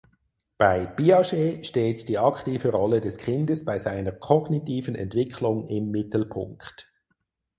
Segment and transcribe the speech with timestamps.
[0.57, 6.91] Bei Piaget steht die aktive Rolle des Kindes bei seiner kognitiven Entwicklung im Mittelpunkt.